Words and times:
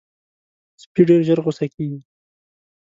سپي 0.81 1.01
ډېر 1.09 1.19
ژر 1.27 1.39
غصه 1.45 1.65
کېږي. 1.73 1.99